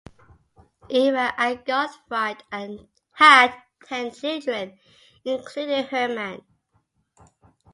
[0.89, 2.43] Eva and Gottfried
[3.11, 3.53] had
[3.85, 4.79] ten children
[5.23, 6.41] including Herman.